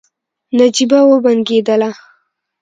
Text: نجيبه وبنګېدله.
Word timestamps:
نجيبه 0.59 0.99
وبنګېدله. 1.11 1.89